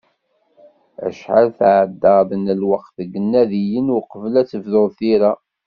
Acḥal 1.07 1.47
tesεeddaḍ 1.57 2.29
n 2.35 2.45
lweqt 2.61 2.93
deg 2.97 3.11
inadiyen 3.19 3.93
uqbel 3.97 4.33
ad 4.41 4.47
tebduḍ 4.47 4.87
tira? 4.97 5.31